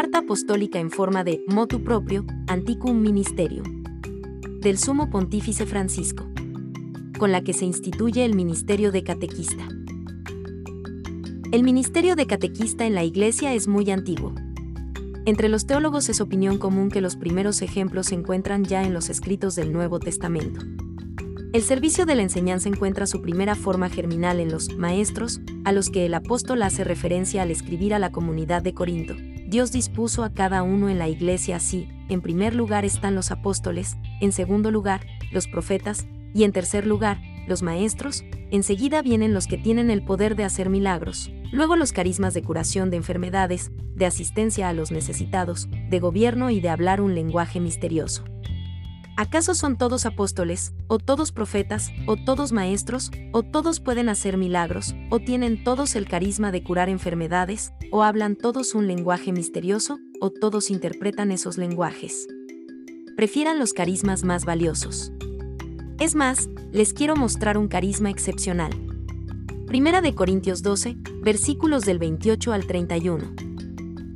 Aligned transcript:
Carta 0.00 0.18
apostólica 0.18 0.78
en 0.78 0.92
forma 0.92 1.24
de 1.24 1.42
motu 1.48 1.82
proprio, 1.82 2.24
anticum 2.46 3.00
ministerium. 3.00 3.82
Del 4.60 4.78
Sumo 4.78 5.10
Pontífice 5.10 5.66
Francisco. 5.66 6.24
Con 7.18 7.32
la 7.32 7.42
que 7.42 7.52
se 7.52 7.64
instituye 7.64 8.24
el 8.24 8.36
ministerio 8.36 8.92
de 8.92 9.02
catequista. 9.02 9.66
El 11.50 11.64
ministerio 11.64 12.14
de 12.14 12.28
catequista 12.28 12.86
en 12.86 12.94
la 12.94 13.02
Iglesia 13.02 13.54
es 13.54 13.66
muy 13.66 13.90
antiguo. 13.90 14.36
Entre 15.26 15.48
los 15.48 15.66
teólogos 15.66 16.08
es 16.08 16.20
opinión 16.20 16.58
común 16.58 16.90
que 16.90 17.00
los 17.00 17.16
primeros 17.16 17.60
ejemplos 17.60 18.06
se 18.06 18.14
encuentran 18.14 18.62
ya 18.62 18.84
en 18.84 18.94
los 18.94 19.10
escritos 19.10 19.56
del 19.56 19.72
Nuevo 19.72 19.98
Testamento. 19.98 20.60
El 21.52 21.62
servicio 21.62 22.06
de 22.06 22.14
la 22.14 22.22
enseñanza 22.22 22.68
encuentra 22.68 23.08
su 23.08 23.20
primera 23.20 23.56
forma 23.56 23.88
germinal 23.88 24.38
en 24.38 24.52
los 24.52 24.76
maestros, 24.76 25.40
a 25.64 25.72
los 25.72 25.90
que 25.90 26.06
el 26.06 26.14
apóstol 26.14 26.62
hace 26.62 26.84
referencia 26.84 27.42
al 27.42 27.50
escribir 27.50 27.94
a 27.94 27.98
la 27.98 28.12
comunidad 28.12 28.62
de 28.62 28.74
Corinto. 28.74 29.16
Dios 29.48 29.72
dispuso 29.72 30.24
a 30.24 30.34
cada 30.34 30.62
uno 30.62 30.90
en 30.90 30.98
la 30.98 31.08
iglesia 31.08 31.56
así, 31.56 31.88
en 32.10 32.20
primer 32.20 32.54
lugar 32.54 32.84
están 32.84 33.14
los 33.14 33.30
apóstoles, 33.30 33.96
en 34.20 34.30
segundo 34.30 34.70
lugar, 34.70 35.06
los 35.32 35.48
profetas, 35.48 36.06
y 36.34 36.44
en 36.44 36.52
tercer 36.52 36.86
lugar, 36.86 37.18
los 37.46 37.62
maestros, 37.62 38.24
enseguida 38.50 39.00
vienen 39.00 39.32
los 39.32 39.46
que 39.46 39.56
tienen 39.56 39.88
el 39.88 40.04
poder 40.04 40.36
de 40.36 40.44
hacer 40.44 40.68
milagros, 40.68 41.32
luego 41.50 41.76
los 41.76 41.94
carismas 41.94 42.34
de 42.34 42.42
curación 42.42 42.90
de 42.90 42.98
enfermedades, 42.98 43.72
de 43.94 44.04
asistencia 44.04 44.68
a 44.68 44.74
los 44.74 44.90
necesitados, 44.90 45.66
de 45.88 45.98
gobierno 45.98 46.50
y 46.50 46.60
de 46.60 46.68
hablar 46.68 47.00
un 47.00 47.14
lenguaje 47.14 47.58
misterioso. 47.58 48.24
¿Acaso 49.18 49.52
son 49.56 49.76
todos 49.76 50.06
apóstoles, 50.06 50.72
o 50.86 51.00
todos 51.00 51.32
profetas, 51.32 51.90
o 52.06 52.14
todos 52.14 52.52
maestros, 52.52 53.10
o 53.32 53.42
todos 53.42 53.80
pueden 53.80 54.08
hacer 54.08 54.36
milagros, 54.36 54.94
o 55.10 55.18
tienen 55.18 55.64
todos 55.64 55.96
el 55.96 56.06
carisma 56.06 56.52
de 56.52 56.62
curar 56.62 56.88
enfermedades, 56.88 57.72
o 57.90 58.04
hablan 58.04 58.36
todos 58.36 58.76
un 58.76 58.86
lenguaje 58.86 59.32
misterioso, 59.32 59.98
o 60.20 60.30
todos 60.30 60.70
interpretan 60.70 61.32
esos 61.32 61.58
lenguajes? 61.58 62.28
Prefieran 63.16 63.58
los 63.58 63.72
carismas 63.72 64.22
más 64.22 64.44
valiosos. 64.44 65.10
Es 65.98 66.14
más, 66.14 66.48
les 66.70 66.94
quiero 66.94 67.16
mostrar 67.16 67.58
un 67.58 67.66
carisma 67.66 68.10
excepcional. 68.10 68.70
Primera 69.66 70.00
de 70.00 70.14
Corintios 70.14 70.62
12, 70.62 70.96
versículos 71.24 71.84
del 71.84 71.98
28 71.98 72.52
al 72.52 72.68
31. 72.68 73.34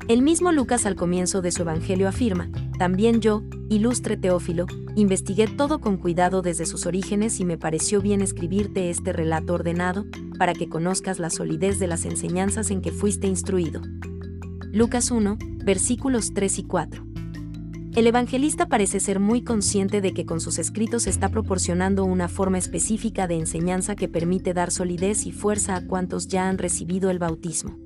El 0.06 0.22
mismo 0.22 0.52
Lucas 0.52 0.86
al 0.86 0.94
comienzo 0.94 1.42
de 1.42 1.50
su 1.50 1.62
Evangelio 1.62 2.06
afirma, 2.06 2.50
también 2.78 3.20
yo, 3.20 3.42
ilustre 3.68 4.16
Teófilo, 4.16 4.66
investigué 4.94 5.46
todo 5.46 5.80
con 5.80 5.96
cuidado 5.96 6.42
desde 6.42 6.66
sus 6.66 6.86
orígenes 6.86 7.40
y 7.40 7.44
me 7.44 7.58
pareció 7.58 8.00
bien 8.00 8.20
escribirte 8.20 8.90
este 8.90 9.12
relato 9.12 9.54
ordenado, 9.54 10.04
para 10.38 10.54
que 10.54 10.68
conozcas 10.68 11.18
la 11.18 11.30
solidez 11.30 11.78
de 11.78 11.86
las 11.86 12.04
enseñanzas 12.04 12.70
en 12.70 12.82
que 12.82 12.92
fuiste 12.92 13.26
instruido. 13.26 13.80
Lucas 14.72 15.10
1, 15.10 15.38
versículos 15.64 16.32
3 16.34 16.58
y 16.58 16.62
4. 16.64 17.06
El 17.94 18.06
evangelista 18.06 18.66
parece 18.66 19.00
ser 19.00 19.20
muy 19.20 19.42
consciente 19.42 20.00
de 20.00 20.14
que 20.14 20.24
con 20.24 20.40
sus 20.40 20.58
escritos 20.58 21.06
está 21.06 21.28
proporcionando 21.28 22.04
una 22.04 22.28
forma 22.28 22.56
específica 22.56 23.26
de 23.26 23.34
enseñanza 23.34 23.96
que 23.96 24.08
permite 24.08 24.54
dar 24.54 24.70
solidez 24.70 25.26
y 25.26 25.32
fuerza 25.32 25.76
a 25.76 25.86
cuantos 25.86 26.26
ya 26.26 26.48
han 26.48 26.56
recibido 26.56 27.10
el 27.10 27.18
bautismo. 27.18 27.78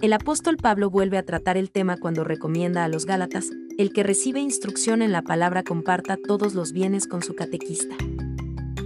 El 0.00 0.14
apóstol 0.14 0.56
Pablo 0.56 0.88
vuelve 0.88 1.18
a 1.18 1.24
tratar 1.24 1.58
el 1.58 1.70
tema 1.70 1.98
cuando 1.98 2.24
recomienda 2.24 2.84
a 2.84 2.88
los 2.88 3.04
Gálatas, 3.04 3.50
el 3.78 3.92
que 3.92 4.02
recibe 4.02 4.40
instrucción 4.40 5.02
en 5.02 5.12
la 5.12 5.22
palabra 5.22 5.62
comparta 5.62 6.16
todos 6.16 6.52
los 6.54 6.72
bienes 6.72 7.06
con 7.06 7.22
su 7.22 7.36
catequista. 7.36 7.94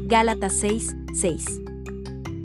Gálatas 0.04 0.52
6, 0.60 0.94
6. 1.14 1.62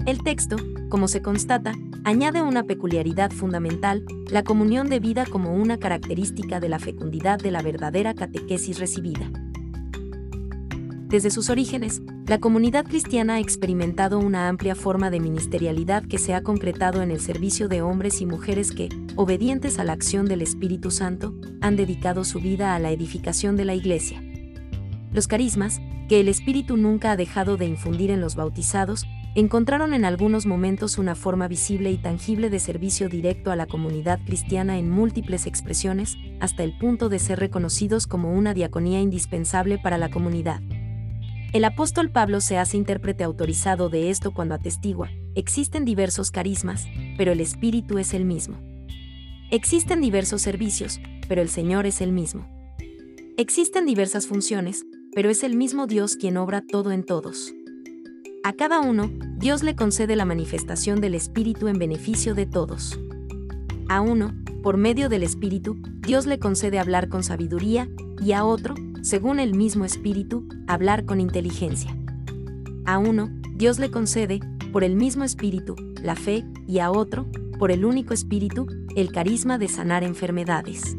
El 0.06 0.24
texto, 0.24 0.56
como 0.88 1.10
se 1.10 1.22
constata, 1.22 1.74
añade 2.06 2.42
una 2.42 2.64
peculiaridad 2.64 3.32
fundamental, 3.32 4.06
la 4.32 4.46
comunión 4.46 4.90
de 4.90 5.02
vida 5.02 5.26
como 5.26 5.54
una 5.56 5.78
característica 5.78 6.62
de 6.62 6.70
la 6.70 6.80
fecundidad 6.80 7.38
de 7.38 7.52
la 7.52 7.62
verdadera 7.62 8.14
catequesis 8.14 8.80
recibida. 8.80 9.30
Desde 11.10 11.32
sus 11.32 11.50
orígenes, 11.50 12.02
la 12.28 12.40
comunidad 12.40 12.84
cristiana 12.84 13.36
ha 13.36 13.40
experimentado 13.40 14.20
una 14.20 14.50
amplia 14.50 14.76
forma 14.76 15.10
de 15.10 15.22
ministerialidad 15.22 16.04
que 16.04 16.18
se 16.18 16.34
ha 16.34 16.44
concretado 16.44 17.02
en 17.02 17.10
el 17.10 17.22
servicio 17.22 17.70
de 17.70 17.82
hombres 17.82 18.20
y 18.20 18.26
mujeres 18.26 18.72
que, 18.72 18.90
obedientes 19.16 19.80
a 19.80 19.86
la 19.86 19.94
acción 19.94 20.26
del 20.26 20.42
Espíritu 20.42 20.92
Santo, 20.92 21.34
han 21.62 21.78
dedicado 21.78 22.26
su 22.26 22.42
vida 22.42 22.76
a 22.76 22.80
la 22.80 22.92
edificación 22.92 23.56
de 23.56 23.64
la 23.64 23.76
Iglesia. 23.76 24.22
Los 25.14 25.30
carismas, 25.30 25.80
que 26.10 26.20
el 26.20 26.28
Espíritu 26.28 26.76
nunca 26.76 27.12
ha 27.12 27.16
dejado 27.16 27.56
de 27.56 27.66
infundir 27.66 28.12
en 28.12 28.20
los 28.20 28.36
bautizados, 28.36 29.06
encontraron 29.34 29.94
en 29.94 30.04
algunos 30.04 30.46
momentos 30.46 30.98
una 30.98 31.16
forma 31.16 31.48
visible 31.48 31.92
y 31.92 31.98
tangible 31.98 32.50
de 32.50 32.60
servicio 32.60 33.08
directo 33.08 33.52
a 33.52 33.56
la 33.56 33.68
comunidad 33.68 34.20
cristiana 34.26 34.78
en 34.78 34.90
múltiples 34.90 35.48
expresiones, 35.48 36.18
hasta 36.42 36.66
el 36.66 36.78
punto 36.78 37.08
de 37.08 37.20
ser 37.20 37.40
reconocidos 37.40 38.06
como 38.06 38.34
una 38.34 38.54
diaconía 38.54 39.00
indispensable 39.00 39.78
para 39.78 39.98
la 39.98 40.10
comunidad. 40.10 40.60
El 41.54 41.64
apóstol 41.64 42.12
Pablo 42.12 42.42
se 42.42 42.58
hace 42.58 42.76
intérprete 42.76 43.24
autorizado 43.24 43.88
de 43.90 44.10
esto 44.10 44.34
cuando 44.34 44.54
atestigua, 44.54 45.10
existen 45.34 45.86
diversos 45.86 46.30
carismas, 46.30 46.88
pero 47.18 47.32
el 47.32 47.40
Espíritu 47.40 48.00
es 48.00 48.14
el 48.14 48.26
mismo. 48.26 48.58
Existen 49.50 50.02
diversos 50.02 50.42
servicios, 50.42 51.00
pero 51.30 51.42
el 51.42 51.48
Señor 51.48 51.86
es 51.86 52.02
el 52.02 52.12
mismo. 52.12 52.46
Existen 53.38 53.86
diversas 53.86 54.28
funciones, 54.28 54.86
pero 55.14 55.30
es 55.30 55.42
el 55.44 55.56
mismo 55.56 55.88
Dios 55.88 56.18
quien 56.18 56.36
obra 56.36 56.62
todo 56.68 56.92
en 56.92 57.06
todos. 57.06 57.54
A 58.44 58.52
cada 58.52 58.82
uno, 58.82 59.10
Dios 59.38 59.64
le 59.64 59.76
concede 59.76 60.18
la 60.18 60.26
manifestación 60.26 61.00
del 61.00 61.16
Espíritu 61.16 61.70
en 61.70 61.80
beneficio 61.80 62.36
de 62.36 62.46
todos. 62.46 63.00
A 63.88 64.02
uno, 64.02 64.34
por 64.68 64.76
medio 64.76 65.08
del 65.08 65.24
Espíritu, 65.24 65.78
Dios 66.02 66.26
le 66.26 66.40
concede 66.40 66.78
hablar 66.78 67.08
con 67.08 67.24
sabiduría, 67.24 67.88
y 68.22 68.34
a 68.34 68.44
otro, 68.44 68.76
según 69.02 69.40
el 69.40 69.56
mismo 69.56 69.86
Espíritu, 69.86 70.46
hablar 70.68 71.06
con 71.06 71.22
inteligencia. 71.22 71.96
A 72.86 72.98
uno, 72.98 73.30
Dios 73.56 73.80
le 73.80 73.90
concede, 73.90 74.42
por 74.74 74.84
el 74.84 74.98
mismo 74.98 75.24
Espíritu, 75.24 75.78
la 76.04 76.18
fe, 76.18 76.44
y 76.68 76.80
a 76.80 76.92
otro, 76.92 77.28
por 77.58 77.72
el 77.72 77.86
único 77.86 78.14
Espíritu, 78.14 78.68
el 78.98 79.14
carisma 79.14 79.58
de 79.58 79.70
sanar 79.70 80.04
enfermedades. 80.04 80.98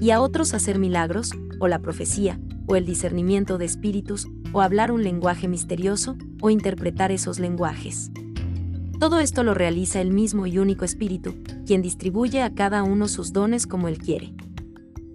Y 0.00 0.10
a 0.10 0.20
otros 0.20 0.52
hacer 0.52 0.80
milagros, 0.80 1.30
o 1.60 1.68
la 1.68 1.78
profecía, 1.78 2.40
o 2.66 2.74
el 2.74 2.84
discernimiento 2.84 3.58
de 3.58 3.66
espíritus, 3.66 4.26
o 4.52 4.60
hablar 4.60 4.90
un 4.90 5.04
lenguaje 5.04 5.46
misterioso, 5.46 6.16
o 6.40 6.50
interpretar 6.50 7.12
esos 7.12 7.38
lenguajes. 7.38 8.10
Todo 9.02 9.18
esto 9.18 9.42
lo 9.42 9.52
realiza 9.52 10.00
el 10.00 10.12
mismo 10.12 10.46
y 10.46 10.58
único 10.58 10.84
Espíritu, 10.84 11.34
quien 11.66 11.82
distribuye 11.82 12.40
a 12.40 12.54
cada 12.54 12.84
uno 12.84 13.08
sus 13.08 13.32
dones 13.32 13.66
como 13.66 13.88
él 13.88 13.98
quiere. 13.98 14.32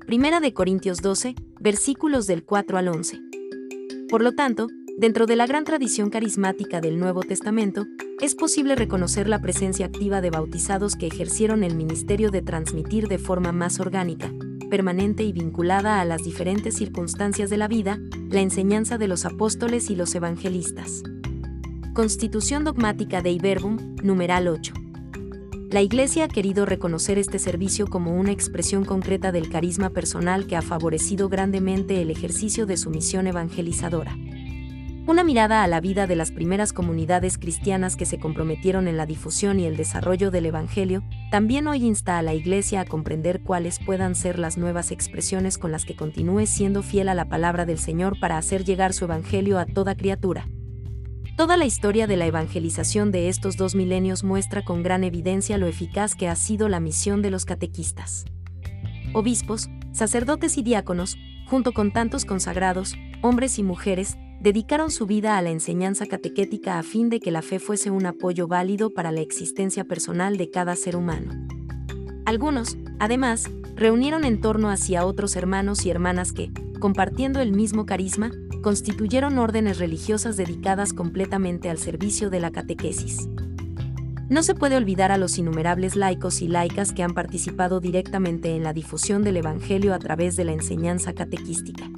Primera 0.05 0.41
de 0.41 0.53
Corintios 0.53 1.01
12, 1.01 1.35
versículos 1.61 2.27
del 2.27 2.43
4 2.43 2.77
al 2.77 2.89
11. 2.89 3.17
Por 4.09 4.23
lo 4.23 4.33
tanto, 4.33 4.67
dentro 4.97 5.25
de 5.25 5.37
la 5.37 5.47
gran 5.47 5.63
tradición 5.63 6.09
carismática 6.09 6.81
del 6.81 6.99
Nuevo 6.99 7.21
Testamento, 7.21 7.85
es 8.19 8.35
posible 8.35 8.75
reconocer 8.75 9.29
la 9.29 9.39
presencia 9.39 9.85
activa 9.85 10.19
de 10.19 10.31
bautizados 10.31 10.97
que 10.97 11.07
ejercieron 11.07 11.63
el 11.63 11.77
ministerio 11.77 12.29
de 12.29 12.41
transmitir 12.41 13.07
de 13.07 13.19
forma 13.19 13.53
más 13.53 13.79
orgánica, 13.79 14.33
permanente 14.69 15.23
y 15.23 15.31
vinculada 15.31 16.01
a 16.01 16.03
las 16.03 16.23
diferentes 16.23 16.75
circunstancias 16.75 17.49
de 17.49 17.55
la 17.55 17.69
vida, 17.69 17.97
la 18.29 18.41
enseñanza 18.41 18.97
de 18.97 19.07
los 19.07 19.23
apóstoles 19.23 19.89
y 19.89 19.95
los 19.95 20.13
evangelistas. 20.13 21.03
Constitución 21.97 22.63
dogmática 22.63 23.23
de 23.23 23.31
Iberbum, 23.31 23.95
numeral 24.03 24.47
8. 24.47 24.71
La 25.71 25.81
Iglesia 25.81 26.25
ha 26.25 26.27
querido 26.27 26.67
reconocer 26.67 27.17
este 27.17 27.39
servicio 27.39 27.87
como 27.87 28.13
una 28.13 28.31
expresión 28.31 28.85
concreta 28.85 29.31
del 29.31 29.49
carisma 29.49 29.89
personal 29.89 30.45
que 30.45 30.55
ha 30.55 30.61
favorecido 30.61 31.27
grandemente 31.27 31.99
el 31.99 32.11
ejercicio 32.11 32.67
de 32.67 32.77
su 32.77 32.91
misión 32.91 33.25
evangelizadora. 33.25 34.15
Una 35.07 35.23
mirada 35.23 35.63
a 35.63 35.67
la 35.67 35.81
vida 35.81 36.05
de 36.05 36.15
las 36.15 36.31
primeras 36.31 36.71
comunidades 36.71 37.39
cristianas 37.39 37.95
que 37.95 38.05
se 38.05 38.19
comprometieron 38.19 38.87
en 38.87 38.95
la 38.95 39.07
difusión 39.07 39.59
y 39.59 39.65
el 39.65 39.75
desarrollo 39.75 40.29
del 40.29 40.45
Evangelio, 40.45 41.01
también 41.31 41.67
hoy 41.67 41.83
insta 41.83 42.19
a 42.19 42.21
la 42.21 42.35
Iglesia 42.35 42.81
a 42.81 42.85
comprender 42.85 43.41
cuáles 43.41 43.79
puedan 43.83 44.13
ser 44.13 44.37
las 44.37 44.55
nuevas 44.55 44.91
expresiones 44.91 45.57
con 45.57 45.71
las 45.71 45.83
que 45.83 45.95
continúe 45.95 46.45
siendo 46.45 46.83
fiel 46.83 47.09
a 47.09 47.15
la 47.15 47.25
palabra 47.27 47.65
del 47.65 47.79
Señor 47.79 48.19
para 48.19 48.37
hacer 48.37 48.65
llegar 48.65 48.93
su 48.93 49.05
Evangelio 49.05 49.57
a 49.57 49.65
toda 49.65 49.95
criatura. 49.95 50.47
Toda 51.37 51.55
la 51.55 51.65
historia 51.65 52.07
de 52.07 52.17
la 52.17 52.25
evangelización 52.25 53.11
de 53.11 53.29
estos 53.29 53.57
dos 53.57 53.75
milenios 53.75 54.23
muestra 54.23 54.65
con 54.65 54.81
gran 54.81 55.03
evidencia 55.03 55.59
lo 55.59 55.67
eficaz 55.67 56.15
que 56.15 56.27
ha 56.27 56.35
sido 56.35 56.67
la 56.67 56.79
misión 56.79 57.21
de 57.21 57.29
los 57.29 57.45
catequistas. 57.45 58.25
Obispos, 59.13 59.69
sacerdotes 59.91 60.57
y 60.57 60.63
diáconos, 60.63 61.15
junto 61.45 61.73
con 61.73 61.93
tantos 61.93 62.25
consagrados, 62.25 62.95
hombres 63.21 63.59
y 63.59 63.63
mujeres, 63.63 64.17
dedicaron 64.41 64.89
su 64.89 65.05
vida 65.05 65.37
a 65.37 65.43
la 65.43 65.51
enseñanza 65.51 66.07
catequética 66.07 66.79
a 66.79 66.83
fin 66.83 67.07
de 67.11 67.19
que 67.19 67.29
la 67.29 67.43
fe 67.43 67.59
fuese 67.59 67.91
un 67.91 68.07
apoyo 68.07 68.47
válido 68.47 68.95
para 68.95 69.11
la 69.11 69.21
existencia 69.21 69.83
personal 69.83 70.37
de 70.37 70.49
cada 70.49 70.75
ser 70.75 70.95
humano. 70.95 71.33
Algunos, 72.25 72.79
además, 72.97 73.47
reunieron 73.75 74.23
en 74.23 74.41
torno 74.41 74.71
hacia 74.71 75.05
otros 75.05 75.35
hermanos 75.35 75.85
y 75.85 75.91
hermanas 75.91 76.31
que, 76.31 76.51
compartiendo 76.79 77.39
el 77.39 77.51
mismo 77.51 77.85
carisma, 77.85 78.31
constituyeron 78.61 79.37
órdenes 79.37 79.79
religiosas 79.79 80.37
dedicadas 80.37 80.93
completamente 80.93 81.69
al 81.69 81.77
servicio 81.77 82.29
de 82.29 82.39
la 82.39 82.51
catequesis. 82.51 83.27
No 84.29 84.43
se 84.43 84.55
puede 84.55 84.75
olvidar 84.75 85.11
a 85.13 85.17
los 85.17 85.37
innumerables 85.37 85.95
laicos 85.95 86.41
y 86.41 86.49
laicas 86.49 86.91
que 86.91 87.01
han 87.01 87.13
participado 87.13 87.79
directamente 87.79 88.55
en 88.55 88.63
la 88.63 88.73
difusión 88.73 89.23
del 89.23 89.37
Evangelio 89.37 89.93
a 89.93 89.99
través 89.99 90.35
de 90.35 90.43
la 90.43 90.51
enseñanza 90.51 91.13
catequística. 91.13 91.89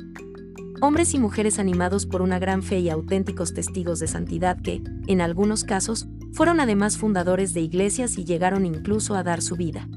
Hombres 0.79 1.13
y 1.15 1.19
mujeres 1.19 1.57
animados 1.57 2.05
por 2.05 2.21
una 2.21 2.37
gran 2.37 2.61
fe 2.61 2.79
y 2.79 2.89
auténticos 2.89 3.53
testigos 3.53 3.99
de 3.99 4.07
santidad 4.07 4.61
que, 4.61 4.83
en 5.07 5.21
algunos 5.21 5.63
casos, 5.63 6.07
fueron 6.31 6.59
además 6.59 6.97
fundadores 6.97 7.55
de 7.55 7.61
iglesias 7.61 8.17
y 8.17 8.25
llegaron 8.25 8.65
incluso 8.65 9.15
a 9.15 9.23
dar 9.23 9.41
su 9.41 9.55
vida. 9.55 9.89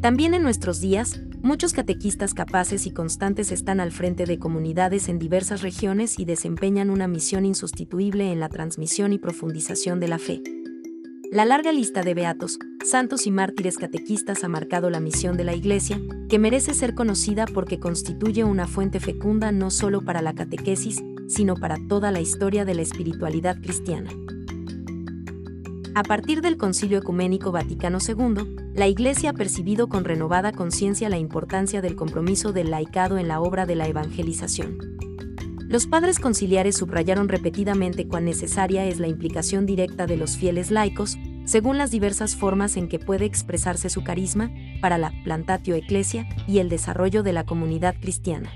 También 0.00 0.34
en 0.34 0.42
nuestros 0.42 0.80
días, 0.80 1.20
muchos 1.44 1.74
catequistas 1.74 2.32
capaces 2.32 2.86
y 2.86 2.90
constantes 2.90 3.52
están 3.52 3.78
al 3.78 3.92
frente 3.92 4.24
de 4.24 4.38
comunidades 4.38 5.10
en 5.10 5.18
diversas 5.18 5.60
regiones 5.60 6.18
y 6.18 6.24
desempeñan 6.24 6.88
una 6.88 7.06
misión 7.06 7.44
insustituible 7.44 8.32
en 8.32 8.40
la 8.40 8.48
transmisión 8.48 9.12
y 9.12 9.18
profundización 9.18 10.00
de 10.00 10.08
la 10.08 10.18
fe. 10.18 10.42
La 11.30 11.44
larga 11.44 11.70
lista 11.70 12.00
de 12.00 12.14
beatos, 12.14 12.58
santos 12.82 13.26
y 13.26 13.30
mártires 13.30 13.76
catequistas 13.76 14.42
ha 14.42 14.48
marcado 14.48 14.88
la 14.88 15.00
misión 15.00 15.36
de 15.36 15.44
la 15.44 15.54
Iglesia, 15.54 16.00
que 16.30 16.38
merece 16.38 16.72
ser 16.72 16.94
conocida 16.94 17.44
porque 17.44 17.78
constituye 17.78 18.42
una 18.42 18.66
fuente 18.66 18.98
fecunda 18.98 19.52
no 19.52 19.70
solo 19.70 20.00
para 20.00 20.22
la 20.22 20.34
catequesis, 20.34 21.02
sino 21.28 21.56
para 21.56 21.76
toda 21.88 22.10
la 22.10 22.20
historia 22.20 22.64
de 22.64 22.74
la 22.74 22.82
espiritualidad 22.82 23.60
cristiana. 23.60 24.10
A 25.94 26.04
partir 26.04 26.40
del 26.40 26.56
Concilio 26.56 26.98
Ecuménico 26.98 27.52
Vaticano 27.52 27.98
II, 28.00 28.63
la 28.74 28.88
Iglesia 28.88 29.30
ha 29.30 29.32
percibido 29.34 29.88
con 29.88 30.04
renovada 30.04 30.50
conciencia 30.50 31.08
la 31.08 31.16
importancia 31.16 31.80
del 31.80 31.94
compromiso 31.94 32.52
del 32.52 32.72
laicado 32.72 33.18
en 33.18 33.28
la 33.28 33.40
obra 33.40 33.66
de 33.66 33.76
la 33.76 33.86
evangelización. 33.86 34.78
Los 35.68 35.86
padres 35.86 36.18
conciliares 36.18 36.76
subrayaron 36.76 37.28
repetidamente 37.28 38.08
cuán 38.08 38.24
necesaria 38.24 38.84
es 38.84 38.98
la 38.98 39.06
implicación 39.06 39.64
directa 39.64 40.06
de 40.06 40.16
los 40.16 40.36
fieles 40.36 40.72
laicos, 40.72 41.16
según 41.44 41.78
las 41.78 41.92
diversas 41.92 42.34
formas 42.34 42.76
en 42.76 42.88
que 42.88 42.98
puede 42.98 43.26
expresarse 43.26 43.90
su 43.90 44.02
carisma, 44.02 44.50
para 44.80 44.98
la 44.98 45.12
plantatio 45.22 45.76
ecclesia 45.76 46.28
y 46.48 46.58
el 46.58 46.68
desarrollo 46.68 47.22
de 47.22 47.32
la 47.32 47.46
comunidad 47.46 47.94
cristiana. 48.00 48.50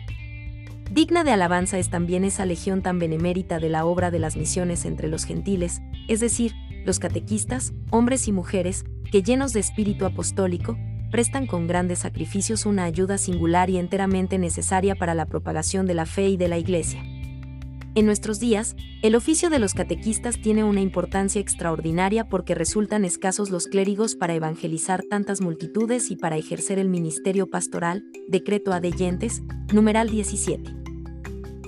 Digna 0.91 1.23
de 1.23 1.31
alabanza 1.31 1.79
es 1.79 1.91
también 1.91 2.25
esa 2.25 2.45
legión 2.45 2.83
tan 2.83 2.99
benemérita 2.99 3.61
de 3.61 3.69
la 3.69 3.85
obra 3.85 4.11
de 4.11 4.19
las 4.19 4.37
misiones 4.37 4.85
entre 4.85 5.09
los 5.09 5.25
gentiles, 5.25 5.81
es 6.09 6.19
decir, 6.19 6.55
los 6.85 6.99
catequistas, 6.99 7.73
hombres 7.91 8.27
y 8.29 8.33
mujeres, 8.33 8.85
que 9.11 9.23
llenos 9.23 9.53
de 9.53 9.61
espíritu 9.61 10.05
apostólico, 10.05 10.77
prestan 11.11 11.47
con 11.47 11.67
grandes 11.67 12.01
sacrificios 12.01 12.67
una 12.67 12.85
ayuda 12.85 13.19
singular 13.19 13.71
y 13.71 13.79
enteramente 13.79 14.39
necesaria 14.39 14.95
para 14.95 15.15
la 15.15 15.27
propagación 15.27 15.87
de 15.87 15.95
la 15.95 16.07
fe 16.07 16.29
y 16.29 16.37
de 16.37 16.49
la 16.49 16.59
Iglesia. 16.59 17.03
En 17.95 18.07
nuestros 18.07 18.39
días, 18.39 18.77
el 19.03 19.17
oficio 19.17 19.51
de 19.51 19.59
los 19.59 19.75
catequistas 19.75 20.41
tiene 20.41 20.63
una 20.63 20.81
importancia 20.81 21.41
extraordinaria 21.41 22.29
porque 22.29 22.55
resultan 22.55 23.05
escasos 23.05 23.51
los 23.51 23.67
clérigos 23.67 24.15
para 24.15 24.35
evangelizar 24.35 25.03
tantas 25.09 25.41
multitudes 25.41 26.11
y 26.11 26.17
para 26.17 26.37
ejercer 26.37 26.79
el 26.79 26.89
ministerio 26.89 27.49
pastoral, 27.49 28.05
decreto 28.29 28.73
adeyentes, 28.73 29.43
numeral 29.73 30.11
17. 30.11 30.75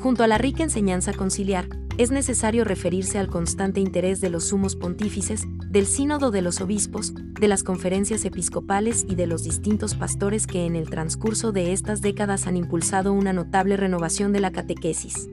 Junto 0.01 0.23
a 0.23 0.29
la 0.29 0.39
rica 0.39 0.63
enseñanza 0.63 1.13
conciliar, 1.13 1.69
es 1.99 2.11
necesario 2.11 2.65
referirse 2.65 3.19
al 3.19 3.29
constante 3.29 3.81
interés 3.81 4.21
de 4.21 4.31
los 4.31 4.49
sumos 4.49 4.77
pontífices, 4.77 5.47
del 5.71 5.87
sínodo 5.87 6.33
de 6.33 6.43
los 6.43 6.61
obispos, 6.61 7.15
de 7.15 7.47
las 7.47 7.63
conferencias 7.63 8.25
episcopales 8.25 9.07
y 9.09 9.15
de 9.15 9.29
los 9.29 9.45
distintos 9.45 9.95
pastores 9.95 10.49
que 10.49 10.67
en 10.67 10.75
el 10.75 10.91
transcurso 10.91 11.53
de 11.53 11.73
estas 11.73 12.03
décadas 12.03 12.49
han 12.49 12.57
impulsado 12.57 13.13
una 13.13 13.33
notable 13.33 13.77
renovación 13.77 14.33
de 14.33 14.41
la 14.41 14.51
catequesis. 14.51 15.31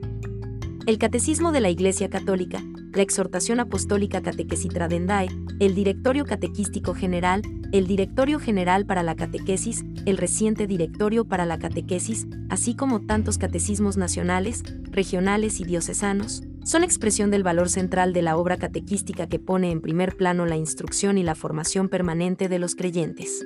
El 0.86 0.96
Catecismo 0.96 1.50
de 1.50 1.60
la 1.60 1.70
Iglesia 1.70 2.08
Católica, 2.08 2.62
la 2.94 3.02
Exhortación 3.02 3.60
Apostólica 3.60 4.22
Catequesitradendae, 4.22 5.28
el 5.58 5.74
Directorio 5.74 6.24
Catequístico 6.24 6.94
General, 6.94 7.42
el 7.72 7.86
Directorio 7.86 8.38
General 8.38 8.86
para 8.86 9.02
la 9.02 9.16
Catequesis, 9.16 9.84
el 10.06 10.16
reciente 10.16 10.66
Directorio 10.66 11.26
para 11.26 11.46
la 11.46 11.58
Catequesis, 11.58 12.26
así 12.48 12.74
como 12.74 13.00
tantos 13.00 13.38
catecismos 13.38 13.96
nacionales, 13.96 14.62
regionales 14.84 15.60
y 15.60 15.64
diocesanos, 15.64 16.44
son 16.68 16.84
expresión 16.84 17.30
del 17.30 17.42
valor 17.42 17.70
central 17.70 18.12
de 18.12 18.20
la 18.20 18.36
obra 18.36 18.58
catequística 18.58 19.26
que 19.26 19.38
pone 19.38 19.70
en 19.70 19.80
primer 19.80 20.18
plano 20.18 20.44
la 20.44 20.58
instrucción 20.58 21.16
y 21.16 21.22
la 21.22 21.34
formación 21.34 21.88
permanente 21.88 22.50
de 22.50 22.58
los 22.58 22.74
creyentes. 22.74 23.42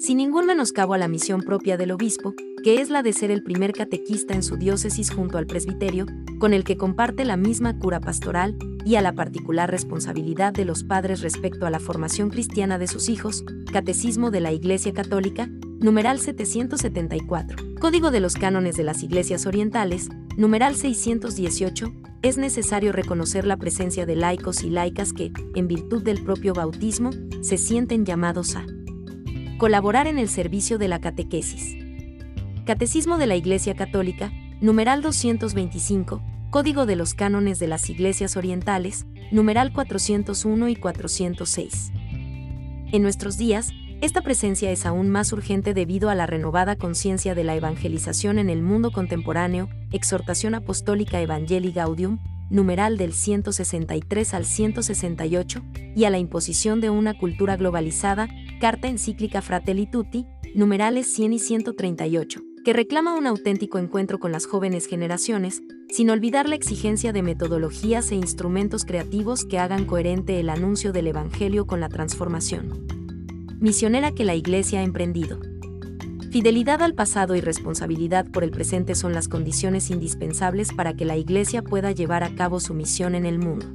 Sin 0.00 0.16
ningún 0.16 0.44
menoscabo 0.44 0.94
a 0.94 0.98
la 0.98 1.06
misión 1.06 1.42
propia 1.42 1.76
del 1.76 1.92
obispo, 1.92 2.34
que 2.64 2.80
es 2.80 2.90
la 2.90 3.04
de 3.04 3.12
ser 3.12 3.30
el 3.30 3.44
primer 3.44 3.72
catequista 3.72 4.34
en 4.34 4.42
su 4.42 4.56
diócesis 4.56 5.12
junto 5.12 5.38
al 5.38 5.46
presbiterio, 5.46 6.06
con 6.40 6.54
el 6.54 6.64
que 6.64 6.76
comparte 6.76 7.24
la 7.24 7.36
misma 7.36 7.78
cura 7.78 8.00
pastoral, 8.00 8.56
y 8.84 8.96
a 8.96 9.00
la 9.00 9.12
particular 9.12 9.70
responsabilidad 9.70 10.52
de 10.52 10.64
los 10.64 10.82
padres 10.82 11.20
respecto 11.20 11.66
a 11.66 11.70
la 11.70 11.78
formación 11.78 12.30
cristiana 12.30 12.78
de 12.78 12.88
sus 12.88 13.08
hijos, 13.08 13.44
Catecismo 13.72 14.32
de 14.32 14.40
la 14.40 14.50
Iglesia 14.50 14.92
Católica, 14.92 15.48
numeral 15.78 16.18
774, 16.18 17.76
Código 17.78 18.10
de 18.10 18.18
los 18.18 18.34
Cánones 18.34 18.76
de 18.76 18.82
las 18.82 19.04
Iglesias 19.04 19.46
Orientales, 19.46 20.08
numeral 20.36 20.74
618, 20.74 21.92
es 22.24 22.38
necesario 22.38 22.90
reconocer 22.90 23.46
la 23.46 23.58
presencia 23.58 24.06
de 24.06 24.16
laicos 24.16 24.64
y 24.64 24.70
laicas 24.70 25.12
que, 25.12 25.30
en 25.54 25.68
virtud 25.68 26.02
del 26.02 26.24
propio 26.24 26.54
bautismo, 26.54 27.10
se 27.42 27.58
sienten 27.58 28.06
llamados 28.06 28.56
a 28.56 28.64
colaborar 29.58 30.06
en 30.06 30.18
el 30.18 30.30
servicio 30.30 30.78
de 30.78 30.88
la 30.88 31.02
catequesis. 31.02 31.76
Catecismo 32.64 33.18
de 33.18 33.26
la 33.26 33.36
Iglesia 33.36 33.74
Católica, 33.74 34.32
numeral 34.62 35.02
225, 35.02 36.22
Código 36.48 36.86
de 36.86 36.96
los 36.96 37.12
Cánones 37.12 37.58
de 37.58 37.68
las 37.68 37.90
Iglesias 37.90 38.38
Orientales, 38.38 39.04
numeral 39.30 39.74
401 39.74 40.68
y 40.70 40.76
406. 40.76 41.92
En 42.90 43.02
nuestros 43.02 43.36
días, 43.36 43.68
esta 44.00 44.22
presencia 44.22 44.70
es 44.70 44.86
aún 44.86 45.10
más 45.10 45.30
urgente 45.34 45.74
debido 45.74 46.08
a 46.08 46.14
la 46.14 46.26
renovada 46.26 46.76
conciencia 46.76 47.34
de 47.34 47.44
la 47.44 47.54
evangelización 47.54 48.38
en 48.38 48.48
el 48.48 48.62
mundo 48.62 48.92
contemporáneo, 48.92 49.68
Exhortación 49.94 50.54
Apostólica 50.54 51.20
Evangelii 51.20 51.72
Gaudium, 51.72 52.18
numeral 52.50 52.98
del 52.98 53.12
163 53.12 54.34
al 54.34 54.44
168, 54.44 55.62
y 55.96 56.04
a 56.04 56.10
la 56.10 56.18
imposición 56.18 56.80
de 56.80 56.90
una 56.90 57.16
cultura 57.16 57.56
globalizada, 57.56 58.28
Carta 58.60 58.88
Encíclica 58.88 59.40
Fratelli 59.40 59.86
Tutti, 59.86 60.26
numerales 60.54 61.06
100 61.14 61.32
y 61.32 61.38
138 61.38 62.40
que 62.64 62.72
reclama 62.72 63.14
un 63.14 63.26
auténtico 63.26 63.78
encuentro 63.78 64.18
con 64.18 64.32
las 64.32 64.46
jóvenes 64.46 64.86
generaciones, 64.86 65.62
sin 65.90 66.08
olvidar 66.08 66.48
la 66.48 66.54
exigencia 66.54 67.12
de 67.12 67.20
metodologías 67.20 68.10
e 68.10 68.14
instrumentos 68.14 68.86
creativos 68.86 69.44
que 69.44 69.58
hagan 69.58 69.84
coherente 69.84 70.40
el 70.40 70.48
anuncio 70.48 70.90
del 70.90 71.08
Evangelio 71.08 71.66
con 71.66 71.80
la 71.80 71.90
transformación 71.90 72.86
misionera 73.64 74.12
que 74.12 74.24
la 74.24 74.34
Iglesia 74.34 74.80
ha 74.80 74.82
emprendido. 74.82 75.40
Fidelidad 76.34 76.82
al 76.82 76.94
pasado 76.94 77.36
y 77.36 77.40
responsabilidad 77.40 78.26
por 78.28 78.42
el 78.42 78.50
presente 78.50 78.96
son 78.96 79.12
las 79.12 79.28
condiciones 79.28 79.88
indispensables 79.90 80.72
para 80.72 80.94
que 80.94 81.04
la 81.04 81.16
Iglesia 81.16 81.62
pueda 81.62 81.92
llevar 81.92 82.24
a 82.24 82.34
cabo 82.34 82.58
su 82.58 82.74
misión 82.74 83.14
en 83.14 83.24
el 83.24 83.38
mundo. 83.38 83.66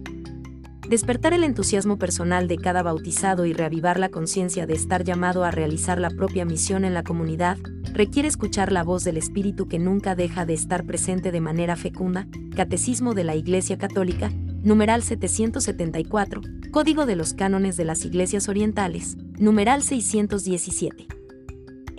Despertar 0.90 1.32
el 1.32 1.46
entusiasmo 1.46 1.98
personal 1.98 2.50
de 2.50 2.58
cada 2.58 2.84
bautizado 2.84 3.46
y 3.46 3.54
reavivar 3.54 3.98
la 3.98 4.10
conciencia 4.10 4.68
de 4.68 4.74
estar 4.74 5.06
llamado 5.06 5.46
a 5.46 5.52
realizar 5.52 6.02
la 6.02 6.10
propia 6.10 6.44
misión 6.44 6.84
en 6.84 6.94
la 6.94 7.04
comunidad 7.04 7.58
requiere 7.94 8.28
escuchar 8.28 8.74
la 8.74 8.84
voz 8.84 9.06
del 9.06 9.16
Espíritu 9.16 9.70
que 9.70 9.80
nunca 9.80 10.16
deja 10.16 10.46
de 10.46 10.56
estar 10.56 10.86
presente 10.86 11.32
de 11.32 11.40
manera 11.40 11.78
fecunda, 11.78 12.28
Catecismo 12.58 13.14
de 13.14 13.24
la 13.24 13.36
Iglesia 13.36 13.78
Católica, 13.78 14.34
numeral 14.64 15.02
774, 15.02 16.42
Código 16.72 17.06
de 17.06 17.16
los 17.16 17.34
Cánones 17.34 17.78
de 17.78 17.86
las 17.86 18.04
Iglesias 18.04 18.50
Orientales, 18.50 19.16
numeral 19.38 19.82
617. 19.82 21.19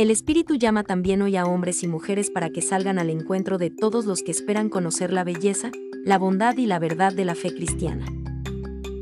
El 0.00 0.10
Espíritu 0.10 0.54
llama 0.54 0.82
también 0.82 1.20
hoy 1.20 1.36
a 1.36 1.44
hombres 1.44 1.82
y 1.82 1.86
mujeres 1.86 2.30
para 2.30 2.48
que 2.48 2.62
salgan 2.62 2.98
al 2.98 3.10
encuentro 3.10 3.58
de 3.58 3.68
todos 3.68 4.06
los 4.06 4.22
que 4.22 4.30
esperan 4.30 4.70
conocer 4.70 5.12
la 5.12 5.24
belleza, 5.24 5.70
la 6.06 6.16
bondad 6.16 6.56
y 6.56 6.64
la 6.64 6.78
verdad 6.78 7.12
de 7.12 7.26
la 7.26 7.34
fe 7.34 7.54
cristiana. 7.54 8.06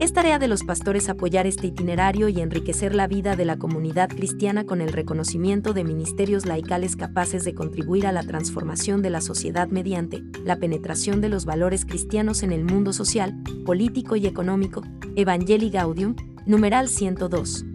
Es 0.00 0.12
tarea 0.12 0.40
de 0.40 0.48
los 0.48 0.64
pastores 0.64 1.08
apoyar 1.08 1.46
este 1.46 1.68
itinerario 1.68 2.28
y 2.28 2.40
enriquecer 2.40 2.96
la 2.96 3.06
vida 3.06 3.36
de 3.36 3.44
la 3.44 3.58
comunidad 3.58 4.08
cristiana 4.08 4.66
con 4.66 4.80
el 4.80 4.92
reconocimiento 4.92 5.72
de 5.72 5.84
ministerios 5.84 6.46
laicales 6.46 6.96
capaces 6.96 7.44
de 7.44 7.54
contribuir 7.54 8.04
a 8.04 8.10
la 8.10 8.24
transformación 8.24 9.00
de 9.00 9.10
la 9.10 9.20
sociedad 9.20 9.68
mediante 9.68 10.24
la 10.44 10.56
penetración 10.56 11.20
de 11.20 11.28
los 11.28 11.44
valores 11.44 11.84
cristianos 11.84 12.42
en 12.42 12.50
el 12.50 12.64
mundo 12.64 12.92
social, 12.92 13.40
político 13.64 14.16
y 14.16 14.26
económico. 14.26 14.82
Evangelii 15.14 15.70
Gaudium, 15.70 16.16
numeral 16.44 16.88
102. 16.88 17.66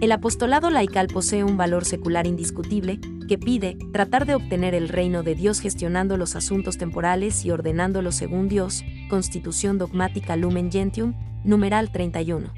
El 0.00 0.12
apostolado 0.12 0.70
laical 0.70 1.08
posee 1.08 1.42
un 1.42 1.56
valor 1.56 1.84
secular 1.84 2.28
indiscutible, 2.28 3.00
que 3.26 3.36
pide 3.36 3.76
tratar 3.92 4.26
de 4.26 4.36
obtener 4.36 4.72
el 4.76 4.88
reino 4.88 5.24
de 5.24 5.34
Dios 5.34 5.58
gestionando 5.58 6.16
los 6.16 6.36
asuntos 6.36 6.78
temporales 6.78 7.44
y 7.44 7.50
ordenándolos 7.50 8.14
según 8.14 8.48
Dios, 8.48 8.84
Constitución 9.10 9.76
Dogmática 9.76 10.36
Lumen 10.36 10.70
Gentium, 10.70 11.14
numeral 11.42 11.90
31. 11.90 12.48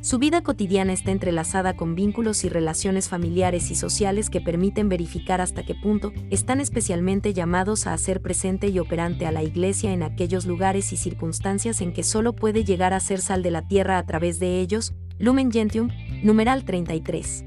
Su 0.00 0.18
vida 0.18 0.42
cotidiana 0.42 0.92
está 0.92 1.10
entrelazada 1.10 1.74
con 1.74 1.96
vínculos 1.96 2.44
y 2.44 2.48
relaciones 2.48 3.08
familiares 3.08 3.72
y 3.72 3.74
sociales 3.74 4.30
que 4.30 4.40
permiten 4.40 4.88
verificar 4.88 5.40
hasta 5.40 5.64
qué 5.64 5.74
punto 5.74 6.12
están 6.30 6.60
especialmente 6.60 7.32
llamados 7.32 7.88
a 7.88 7.94
hacer 7.94 8.22
presente 8.22 8.68
y 8.68 8.78
operante 8.78 9.26
a 9.26 9.32
la 9.32 9.42
Iglesia 9.42 9.92
en 9.92 10.04
aquellos 10.04 10.46
lugares 10.46 10.92
y 10.92 10.98
circunstancias 10.98 11.80
en 11.80 11.92
que 11.92 12.04
solo 12.04 12.32
puede 12.32 12.62
llegar 12.62 12.92
a 12.92 13.00
ser 13.00 13.20
sal 13.20 13.42
de 13.42 13.50
la 13.50 13.66
tierra 13.66 13.98
a 13.98 14.06
través 14.06 14.38
de 14.38 14.60
ellos. 14.60 14.94
Lumen 15.18 15.50
Gentium, 15.50 15.88
numeral 16.22 16.64
33. 16.64 17.44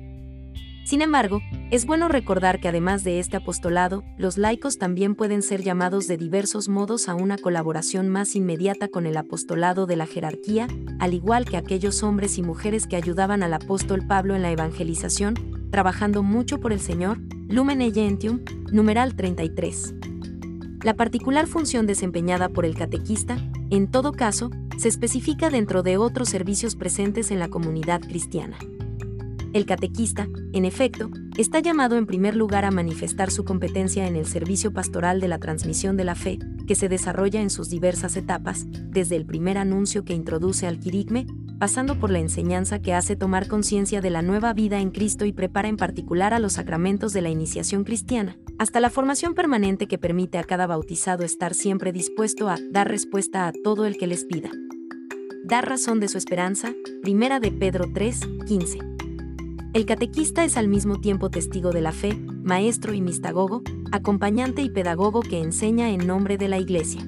Sin 0.87 1.01
embargo, 1.01 1.41
es 1.69 1.85
bueno 1.85 2.07
recordar 2.07 2.61
que 2.61 2.69
además 2.69 3.03
de 3.03 3.19
este 3.19 3.35
apostolado, 3.35 4.05
los 4.17 4.37
laicos 4.37 4.77
también 4.77 5.15
pueden 5.15 5.41
ser 5.41 5.61
llamados 5.61 6.07
de 6.07 6.15
diversos 6.15 6.69
modos 6.69 7.09
a 7.09 7.15
una 7.15 7.37
colaboración 7.37 8.07
más 8.07 8.37
inmediata 8.37 8.87
con 8.87 9.05
el 9.05 9.17
apostolado 9.17 9.85
de 9.85 9.97
la 9.97 10.05
jerarquía, 10.05 10.69
al 10.99 11.13
igual 11.13 11.43
que 11.43 11.57
aquellos 11.57 12.03
hombres 12.03 12.37
y 12.37 12.41
mujeres 12.41 12.87
que 12.87 12.95
ayudaban 12.95 13.43
al 13.43 13.53
apóstol 13.53 14.07
Pablo 14.07 14.33
en 14.33 14.41
la 14.41 14.51
evangelización, 14.51 15.33
trabajando 15.71 16.23
mucho 16.23 16.61
por 16.61 16.71
el 16.71 16.79
Señor, 16.79 17.19
Lumen 17.49 17.93
Gentium, 17.93 18.39
numeral 18.71 19.17
33. 19.17 19.93
La 20.83 20.93
particular 20.93 21.47
función 21.47 21.85
desempeñada 21.85 22.47
por 22.47 22.63
el 22.63 22.77
catequista, 22.77 23.37
en 23.71 23.91
todo 23.91 24.13
caso, 24.13 24.51
se 24.77 24.87
especifica 24.87 25.49
dentro 25.49 25.83
de 25.83 25.97
otros 25.97 26.29
servicios 26.29 26.75
presentes 26.75 27.31
en 27.31 27.39
la 27.39 27.49
comunidad 27.49 28.01
cristiana. 28.01 28.57
El 29.53 29.65
catequista, 29.65 30.27
en 30.53 30.65
efecto, 30.65 31.09
está 31.37 31.59
llamado 31.59 31.97
en 31.97 32.05
primer 32.05 32.35
lugar 32.35 32.65
a 32.65 32.71
manifestar 32.71 33.31
su 33.31 33.43
competencia 33.43 34.07
en 34.07 34.15
el 34.15 34.25
servicio 34.25 34.71
pastoral 34.71 35.19
de 35.19 35.27
la 35.27 35.39
transmisión 35.39 35.97
de 35.97 36.03
la 36.03 36.15
fe, 36.15 36.37
que 36.67 36.75
se 36.75 36.89
desarrolla 36.89 37.41
en 37.41 37.49
sus 37.49 37.69
diversas 37.69 38.17
etapas, 38.17 38.65
desde 38.67 39.15
el 39.15 39.25
primer 39.25 39.57
anuncio 39.57 40.03
que 40.03 40.13
introduce 40.13 40.67
al 40.67 40.79
quirigme, 40.79 41.25
pasando 41.57 41.97
por 41.97 42.11
la 42.11 42.19
enseñanza 42.19 42.81
que 42.81 42.93
hace 42.93 43.15
tomar 43.15 43.47
conciencia 43.47 44.01
de 44.01 44.11
la 44.11 44.21
nueva 44.21 44.53
vida 44.53 44.79
en 44.79 44.91
Cristo 44.91 45.25
y 45.25 45.33
prepara 45.33 45.69
en 45.69 45.77
particular 45.77 46.33
a 46.33 46.39
los 46.39 46.53
sacramentos 46.53 47.13
de 47.13 47.21
la 47.21 47.29
iniciación 47.29 47.83
cristiana, 47.83 48.37
hasta 48.59 48.79
la 48.79 48.89
formación 48.89 49.33
permanente 49.33 49.87
que 49.87 49.97
permite 49.97 50.37
a 50.37 50.43
cada 50.43 50.67
bautizado 50.67 51.23
estar 51.23 51.53
siempre 51.55 51.91
dispuesto 51.91 52.49
a 52.49 52.57
dar 52.69 52.89
respuesta 52.89 53.47
a 53.47 53.53
todo 53.63 53.85
el 53.85 53.97
que 53.97 54.07
les 54.07 54.25
pida. 54.25 54.51
Dar 55.47 55.69
razón 55.69 56.01
de 56.01 56.09
su 56.09 56.17
esperanza, 56.17 56.73
primera 57.01 57.39
de 57.39 57.53
Pedro 57.53 57.85
3, 57.93 58.19
15. 58.47 58.79
El 59.71 59.85
catequista 59.85 60.43
es 60.43 60.57
al 60.57 60.67
mismo 60.67 60.99
tiempo 60.99 61.29
testigo 61.29 61.71
de 61.71 61.79
la 61.79 61.93
fe, 61.93 62.15
maestro 62.43 62.93
y 62.93 62.99
mistagogo, 62.99 63.61
acompañante 63.93 64.61
y 64.61 64.69
pedagogo 64.69 65.21
que 65.21 65.39
enseña 65.39 65.89
en 65.91 66.05
nombre 66.05 66.37
de 66.37 66.49
la 66.49 66.57
Iglesia. 66.57 67.07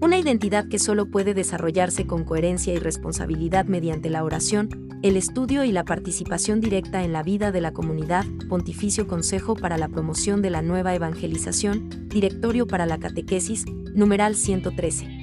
Una 0.00 0.18
identidad 0.18 0.66
que 0.68 0.80
solo 0.80 1.12
puede 1.12 1.32
desarrollarse 1.32 2.08
con 2.08 2.24
coherencia 2.24 2.74
y 2.74 2.78
responsabilidad 2.80 3.66
mediante 3.66 4.10
la 4.10 4.24
oración, 4.24 4.98
el 5.04 5.16
estudio 5.16 5.62
y 5.62 5.70
la 5.70 5.84
participación 5.84 6.60
directa 6.60 7.04
en 7.04 7.12
la 7.12 7.22
vida 7.22 7.52
de 7.52 7.60
la 7.60 7.72
comunidad, 7.72 8.24
Pontificio 8.48 9.06
Consejo 9.06 9.54
para 9.54 9.78
la 9.78 9.86
Promoción 9.86 10.42
de 10.42 10.50
la 10.50 10.60
Nueva 10.60 10.92
Evangelización, 10.96 12.08
Directorio 12.08 12.66
para 12.66 12.84
la 12.84 12.98
Catequesis, 12.98 13.64
numeral 13.94 14.34
113. 14.34 15.13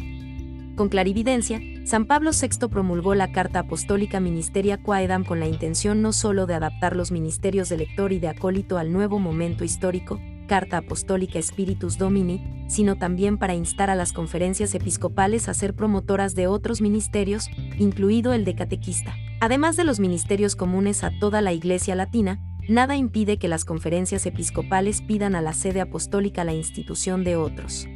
Con 0.81 0.89
clarividencia, 0.89 1.61
San 1.85 2.05
Pablo 2.05 2.31
VI 2.31 2.67
promulgó 2.67 3.13
la 3.13 3.31
Carta 3.31 3.59
Apostólica 3.59 4.19
Ministeria 4.19 4.81
Quaedam 4.81 5.23
con 5.23 5.39
la 5.39 5.45
intención 5.45 6.01
no 6.01 6.11
solo 6.11 6.47
de 6.47 6.55
adaptar 6.55 6.95
los 6.95 7.11
ministerios 7.11 7.69
de 7.69 7.77
lector 7.77 8.11
y 8.11 8.17
de 8.17 8.29
acólito 8.29 8.79
al 8.79 8.91
nuevo 8.91 9.19
momento 9.19 9.63
histórico, 9.63 10.19
Carta 10.47 10.77
Apostólica 10.77 11.39
Spiritus 11.39 12.00
Domini, 12.00 12.65
sino 12.67 12.95
también 12.95 13.38
para 13.38 13.53
instar 13.53 13.91
a 13.91 13.95
las 13.95 14.11
conferencias 14.11 14.73
episcopales 14.73 15.50
a 15.50 15.53
ser 15.53 15.75
promotoras 15.75 16.33
de 16.33 16.47
otros 16.47 16.81
ministerios, 16.81 17.47
incluido 17.77 18.33
el 18.33 18.43
de 18.43 18.55
catequista. 18.55 19.13
Además 19.39 19.77
de 19.77 19.83
los 19.83 20.00
ministerios 20.00 20.55
comunes 20.55 21.03
a 21.03 21.11
toda 21.19 21.41
la 21.41 21.53
Iglesia 21.53 21.93
Latina, 21.93 22.39
nada 22.67 22.95
impide 22.95 23.38
que 23.38 23.47
las 23.47 23.65
conferencias 23.65 24.25
episcopales 24.25 25.03
pidan 25.03 25.35
a 25.35 25.43
la 25.43 25.53
sede 25.53 25.79
apostólica 25.79 26.43
la 26.43 26.55
institución 26.55 27.23
de 27.23 27.35
otros 27.35 27.88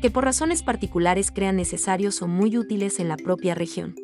que 0.00 0.10
por 0.10 0.24
razones 0.24 0.62
particulares 0.62 1.30
crean 1.30 1.56
necesarios 1.56 2.22
o 2.22 2.28
muy 2.28 2.56
útiles 2.58 3.00
en 3.00 3.08
la 3.08 3.16
propia 3.16 3.54
región. 3.54 3.94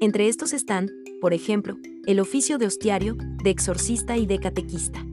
Entre 0.00 0.28
estos 0.28 0.52
están, 0.52 0.90
por 1.20 1.34
ejemplo, 1.34 1.76
el 2.06 2.20
oficio 2.20 2.58
de 2.58 2.66
hostiario, 2.66 3.16
de 3.42 3.50
exorcista 3.50 4.16
y 4.16 4.26
de 4.26 4.38
catequista. 4.38 5.04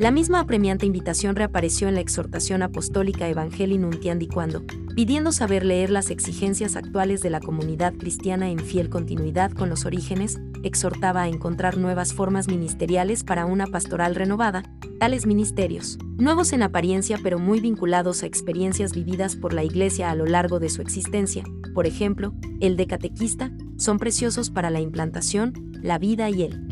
La 0.00 0.10
misma 0.10 0.40
apremiante 0.40 0.86
invitación 0.86 1.36
reapareció 1.36 1.86
en 1.86 1.94
la 1.94 2.00
exhortación 2.00 2.62
apostólica 2.62 3.28
Evangelii 3.28 3.76
Nuntiandi 3.76 4.28
cuando, 4.28 4.64
pidiendo 4.96 5.30
saber 5.30 5.62
leer 5.62 5.90
las 5.90 6.08
exigencias 6.08 6.74
actuales 6.74 7.20
de 7.20 7.28
la 7.28 7.38
comunidad 7.38 7.92
cristiana 7.92 8.48
en 8.48 8.60
fiel 8.60 8.88
continuidad 8.88 9.50
con 9.50 9.68
los 9.68 9.84
orígenes, 9.84 10.40
exhortaba 10.62 11.24
a 11.24 11.28
encontrar 11.28 11.76
nuevas 11.76 12.14
formas 12.14 12.48
ministeriales 12.48 13.24
para 13.24 13.44
una 13.44 13.66
pastoral 13.66 14.14
renovada, 14.14 14.62
tales 14.98 15.26
ministerios, 15.26 15.98
nuevos 16.16 16.54
en 16.54 16.62
apariencia 16.62 17.18
pero 17.22 17.38
muy 17.38 17.60
vinculados 17.60 18.22
a 18.22 18.26
experiencias 18.26 18.94
vividas 18.94 19.36
por 19.36 19.52
la 19.52 19.64
Iglesia 19.64 20.10
a 20.10 20.14
lo 20.14 20.24
largo 20.24 20.60
de 20.60 20.70
su 20.70 20.80
existencia, 20.80 21.44
por 21.74 21.86
ejemplo, 21.86 22.32
el 22.60 22.78
de 22.78 22.86
catequista, 22.86 23.52
son 23.76 23.98
preciosos 23.98 24.48
para 24.48 24.70
la 24.70 24.80
implantación, 24.80 25.52
la 25.82 25.98
vida 25.98 26.30
y 26.30 26.44
el 26.44 26.69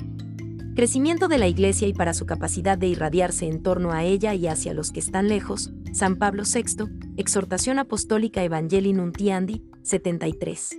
crecimiento 0.79 1.27
de 1.27 1.39
la 1.39 1.49
Iglesia 1.49 1.89
y 1.89 1.93
para 1.93 2.15
su 2.15 2.25
capacidad 2.25 2.79
de 2.79 2.87
irradiarse 2.87 3.49
en 3.49 3.65
torno 3.65 3.91
a 3.91 4.05
ella 4.05 4.35
y 4.35 4.47
hacia 4.47 4.75
los 4.75 4.93
que 4.93 5.01
están 5.01 5.27
lejos, 5.27 5.73
San 5.93 6.15
Pablo 6.15 6.45
VI, 6.45 6.85
Exhortación 7.17 7.81
Apostólica 7.81 8.45
Evangelii 8.45 8.93
Nuntiandi, 8.93 9.65
73. 9.83 10.79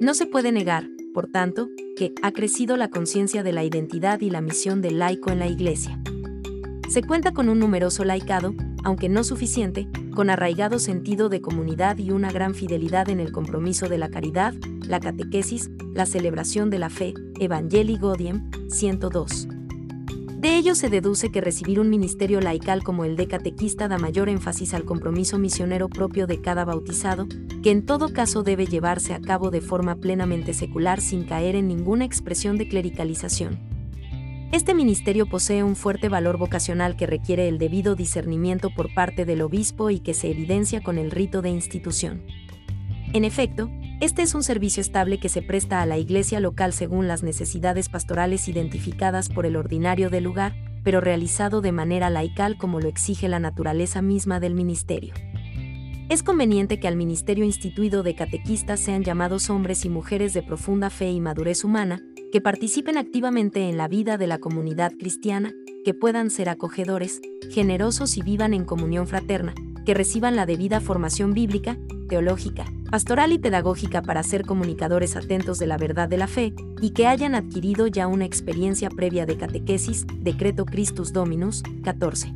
No 0.00 0.14
se 0.14 0.24
puede 0.24 0.50
negar, 0.50 0.88
por 1.12 1.26
tanto, 1.26 1.68
que 1.94 2.14
ha 2.22 2.32
crecido 2.32 2.78
la 2.78 2.88
conciencia 2.88 3.42
de 3.42 3.52
la 3.52 3.64
identidad 3.64 4.18
y 4.22 4.30
la 4.30 4.40
misión 4.40 4.80
del 4.80 4.98
laico 4.98 5.30
en 5.30 5.40
la 5.40 5.46
Iglesia. 5.46 6.00
Se 6.88 7.02
cuenta 7.02 7.32
con 7.32 7.50
un 7.50 7.58
numeroso 7.58 8.04
laicado, 8.04 8.54
aunque 8.82 9.10
no 9.10 9.24
suficiente, 9.24 9.88
con 10.14 10.30
arraigado 10.30 10.78
sentido 10.78 11.28
de 11.28 11.42
comunidad 11.42 11.98
y 11.98 12.12
una 12.12 12.32
gran 12.32 12.54
fidelidad 12.54 13.10
en 13.10 13.20
el 13.20 13.30
compromiso 13.30 13.90
de 13.90 13.98
la 13.98 14.08
caridad, 14.08 14.54
la 14.86 15.00
catequesis, 15.00 15.70
la 15.92 16.06
celebración 16.06 16.70
de 16.70 16.78
la 16.78 16.88
fe, 16.88 17.12
Evangelii 17.42 17.98
Godiem, 17.98 18.48
102. 18.68 19.48
De 20.38 20.56
ello 20.56 20.76
se 20.76 20.88
deduce 20.88 21.32
que 21.32 21.40
recibir 21.40 21.80
un 21.80 21.90
ministerio 21.90 22.40
laical 22.40 22.84
como 22.84 23.04
el 23.04 23.16
de 23.16 23.26
catequista 23.26 23.88
da 23.88 23.98
mayor 23.98 24.28
énfasis 24.28 24.74
al 24.74 24.84
compromiso 24.84 25.40
misionero 25.40 25.88
propio 25.88 26.28
de 26.28 26.40
cada 26.40 26.64
bautizado, 26.64 27.26
que 27.64 27.72
en 27.72 27.84
todo 27.84 28.12
caso 28.12 28.44
debe 28.44 28.66
llevarse 28.66 29.12
a 29.12 29.20
cabo 29.20 29.50
de 29.50 29.60
forma 29.60 29.96
plenamente 29.96 30.54
secular 30.54 31.00
sin 31.00 31.24
caer 31.24 31.56
en 31.56 31.66
ninguna 31.66 32.04
expresión 32.04 32.58
de 32.58 32.68
clericalización. 32.68 33.58
Este 34.52 34.72
ministerio 34.72 35.26
posee 35.26 35.64
un 35.64 35.74
fuerte 35.74 36.08
valor 36.08 36.38
vocacional 36.38 36.94
que 36.94 37.08
requiere 37.08 37.48
el 37.48 37.58
debido 37.58 37.96
discernimiento 37.96 38.70
por 38.70 38.94
parte 38.94 39.24
del 39.24 39.42
obispo 39.42 39.90
y 39.90 39.98
que 39.98 40.14
se 40.14 40.30
evidencia 40.30 40.80
con 40.80 40.96
el 40.96 41.10
rito 41.10 41.42
de 41.42 41.50
institución. 41.50 42.22
En 43.12 43.24
efecto, 43.24 43.68
este 44.02 44.22
es 44.22 44.34
un 44.34 44.42
servicio 44.42 44.80
estable 44.80 45.20
que 45.20 45.28
se 45.28 45.42
presta 45.42 45.80
a 45.80 45.86
la 45.86 45.96
iglesia 45.96 46.40
local 46.40 46.72
según 46.72 47.06
las 47.06 47.22
necesidades 47.22 47.88
pastorales 47.88 48.48
identificadas 48.48 49.28
por 49.28 49.46
el 49.46 49.54
ordinario 49.54 50.10
del 50.10 50.24
lugar, 50.24 50.56
pero 50.82 51.00
realizado 51.00 51.60
de 51.60 51.70
manera 51.70 52.10
laical 52.10 52.58
como 52.58 52.80
lo 52.80 52.88
exige 52.88 53.28
la 53.28 53.38
naturaleza 53.38 54.02
misma 54.02 54.40
del 54.40 54.54
ministerio. 54.54 55.14
Es 56.08 56.24
conveniente 56.24 56.80
que 56.80 56.88
al 56.88 56.96
ministerio 56.96 57.44
instituido 57.44 58.02
de 58.02 58.16
catequistas 58.16 58.80
sean 58.80 59.04
llamados 59.04 59.48
hombres 59.50 59.84
y 59.84 59.88
mujeres 59.88 60.34
de 60.34 60.42
profunda 60.42 60.90
fe 60.90 61.12
y 61.12 61.20
madurez 61.20 61.62
humana, 61.62 62.02
que 62.32 62.40
participen 62.40 62.98
activamente 62.98 63.68
en 63.68 63.76
la 63.76 63.86
vida 63.86 64.18
de 64.18 64.26
la 64.26 64.38
comunidad 64.38 64.90
cristiana, 64.98 65.52
que 65.84 65.94
puedan 65.94 66.30
ser 66.30 66.48
acogedores, 66.48 67.20
generosos 67.52 68.16
y 68.16 68.22
vivan 68.22 68.52
en 68.52 68.64
comunión 68.64 69.06
fraterna, 69.06 69.54
que 69.86 69.94
reciban 69.94 70.34
la 70.34 70.44
debida 70.44 70.80
formación 70.80 71.34
bíblica, 71.34 71.78
teológica, 72.08 72.66
pastoral 72.92 73.32
y 73.32 73.38
pedagógica 73.38 74.02
para 74.02 74.22
ser 74.22 74.44
comunicadores 74.44 75.16
atentos 75.16 75.58
de 75.58 75.66
la 75.66 75.78
verdad 75.78 76.10
de 76.10 76.18
la 76.18 76.26
fe, 76.26 76.52
y 76.82 76.90
que 76.90 77.06
hayan 77.06 77.34
adquirido 77.34 77.86
ya 77.86 78.06
una 78.06 78.26
experiencia 78.26 78.90
previa 78.90 79.24
de 79.24 79.38
catequesis, 79.38 80.04
decreto 80.18 80.66
Christus 80.66 81.10
Dominus, 81.10 81.62
14. 81.84 82.34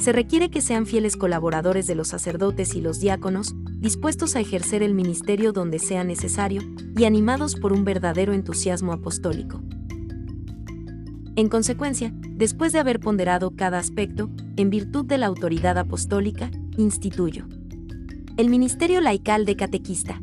Se 0.00 0.12
requiere 0.12 0.48
que 0.48 0.62
sean 0.62 0.86
fieles 0.86 1.18
colaboradores 1.18 1.86
de 1.86 1.94
los 1.94 2.08
sacerdotes 2.08 2.74
y 2.76 2.80
los 2.80 2.98
diáconos, 2.98 3.54
dispuestos 3.78 4.36
a 4.36 4.40
ejercer 4.40 4.82
el 4.82 4.94
ministerio 4.94 5.52
donde 5.52 5.78
sea 5.78 6.02
necesario, 6.02 6.62
y 6.96 7.04
animados 7.04 7.54
por 7.54 7.74
un 7.74 7.84
verdadero 7.84 8.32
entusiasmo 8.32 8.94
apostólico. 8.94 9.60
En 11.36 11.50
consecuencia, 11.50 12.10
después 12.30 12.72
de 12.72 12.78
haber 12.78 13.00
ponderado 13.00 13.54
cada 13.54 13.78
aspecto, 13.78 14.30
en 14.56 14.70
virtud 14.70 15.04
de 15.04 15.18
la 15.18 15.26
autoridad 15.26 15.76
apostólica, 15.76 16.50
instituyo 16.78 17.46
el 18.38 18.50
Ministerio 18.50 19.00
Laical 19.00 19.44
de 19.44 19.56
Catequista. 19.56 20.20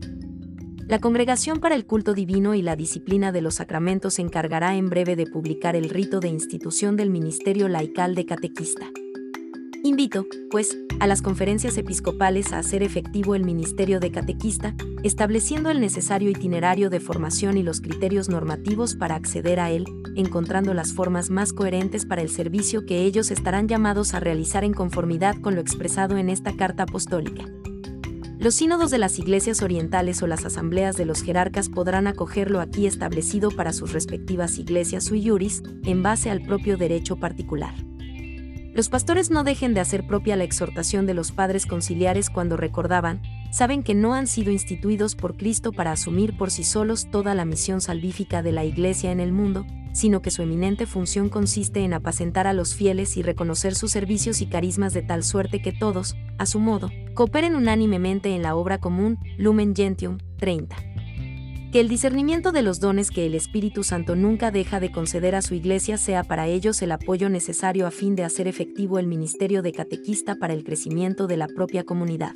La 0.87 0.99
Congregación 0.99 1.59
para 1.59 1.75
el 1.75 1.85
Culto 1.85 2.13
Divino 2.13 2.55
y 2.55 2.61
la 2.61 2.77
Disciplina 2.77 3.33
de 3.33 3.41
los 3.41 3.55
Sacramentos 3.55 4.13
se 4.13 4.21
encargará 4.21 4.77
en 4.77 4.89
breve 4.89 5.17
de 5.17 5.27
publicar 5.27 5.75
el 5.75 5.89
rito 5.89 6.21
de 6.21 6.29
institución 6.29 6.95
del 6.95 7.09
Ministerio 7.09 7.67
Laical 7.67 8.15
de 8.15 8.25
Catequista. 8.25 8.85
Invito, 9.83 10.25
pues, 10.49 10.77
a 11.01 11.07
las 11.07 11.21
conferencias 11.21 11.77
episcopales 11.77 12.53
a 12.53 12.59
hacer 12.59 12.83
efectivo 12.83 13.35
el 13.35 13.43
ministerio 13.43 13.99
de 13.99 14.11
catequista, 14.11 14.75
estableciendo 15.03 15.69
el 15.69 15.81
necesario 15.81 16.29
itinerario 16.29 16.89
de 16.89 17.01
formación 17.01 17.57
y 17.57 17.63
los 17.63 17.81
criterios 17.81 18.29
normativos 18.29 18.95
para 18.95 19.15
acceder 19.15 19.59
a 19.59 19.71
él, 19.71 19.83
encontrando 20.15 20.73
las 20.73 20.93
formas 20.93 21.29
más 21.29 21.51
coherentes 21.51 22.05
para 22.05 22.21
el 22.21 22.29
servicio 22.29 22.85
que 22.85 23.03
ellos 23.03 23.29
estarán 23.29 23.67
llamados 23.67 24.13
a 24.13 24.21
realizar 24.21 24.63
en 24.63 24.73
conformidad 24.73 25.35
con 25.41 25.53
lo 25.53 25.59
expresado 25.59 26.17
en 26.17 26.29
esta 26.29 26.55
carta 26.55 26.83
apostólica. 26.83 27.43
Los 28.45 28.53
sínodos 28.53 28.91
de 28.91 28.99
las 28.99 29.17
iglesias 29.17 29.63
orientales 29.63 30.21
o 30.21 30.27
las 30.27 30.45
asambleas 30.45 30.95
de 30.95 31.05
los 31.05 31.23
jerarcas 31.23 31.67
podrán 31.67 32.05
acoger 32.05 32.51
lo 32.51 32.61
aquí 32.61 32.85
establecido 32.85 33.49
para 33.49 33.73
sus 33.73 33.91
respectivas 33.91 34.59
iglesias 34.59 35.05
sui 35.05 35.19
iuris, 35.19 35.63
en 35.83 36.03
base 36.03 36.29
al 36.29 36.43
propio 36.43 36.77
derecho 36.77 37.15
particular. 37.15 37.73
Los 38.75 38.87
pastores 38.89 39.31
no 39.31 39.43
dejen 39.43 39.73
de 39.73 39.79
hacer 39.79 40.05
propia 40.05 40.35
la 40.35 40.43
exhortación 40.43 41.07
de 41.07 41.15
los 41.15 41.31
padres 41.31 41.65
conciliares 41.65 42.29
cuando 42.29 42.55
recordaban, 42.55 43.23
saben 43.49 43.81
que 43.81 43.95
no 43.95 44.13
han 44.13 44.27
sido 44.27 44.51
instituidos 44.51 45.15
por 45.15 45.37
Cristo 45.37 45.71
para 45.71 45.93
asumir 45.93 46.37
por 46.37 46.51
sí 46.51 46.63
solos 46.63 47.09
toda 47.09 47.33
la 47.33 47.45
misión 47.45 47.81
salvífica 47.81 48.43
de 48.43 48.51
la 48.51 48.63
Iglesia 48.63 49.11
en 49.11 49.21
el 49.21 49.31
mundo, 49.31 49.65
sino 49.95 50.21
que 50.21 50.29
su 50.29 50.41
eminente 50.41 50.85
función 50.85 51.29
consiste 51.29 51.79
en 51.79 51.93
apacentar 51.93 52.47
a 52.47 52.53
los 52.53 52.75
fieles 52.75 53.15
y 53.15 53.21
reconocer 53.23 53.75
sus 53.75 53.91
servicios 53.91 54.41
y 54.41 54.45
carismas 54.45 54.93
de 54.93 55.01
tal 55.01 55.23
suerte 55.23 55.61
que 55.61 55.71
todos, 55.71 56.15
a 56.37 56.45
su 56.45 56.59
modo, 56.59 56.91
cooperen 57.13 57.55
unánimemente 57.55 58.35
en 58.35 58.41
la 58.41 58.55
obra 58.55 58.77
común, 58.77 59.17
Lumen 59.37 59.73
Gentium 59.73 60.17
30 60.37 60.75
que 61.71 61.81
el 61.81 61.89
discernimiento 61.89 62.53
de 62.53 62.61
los 62.61 62.79
dones 62.79 63.11
que 63.11 63.25
el 63.25 63.35
Espíritu 63.35 63.83
Santo 63.83 64.15
nunca 64.15 64.49
deja 64.49 64.79
de 64.79 64.93
conceder 64.93 65.35
a 65.35 65.41
su 65.41 65.55
Iglesia 65.55 65.97
sea 65.97 66.23
para 66.23 66.47
ellos 66.47 66.81
el 66.81 66.93
apoyo 66.93 67.27
necesario 67.27 67.85
a 67.85 67.91
fin 67.91 68.15
de 68.15 68.23
hacer 68.23 68.47
efectivo 68.47 68.97
el 68.97 69.07
ministerio 69.07 69.61
de 69.61 69.73
catequista 69.73 70.35
para 70.35 70.53
el 70.53 70.63
crecimiento 70.63 71.27
de 71.27 71.35
la 71.35 71.47
propia 71.47 71.83
comunidad. 71.83 72.31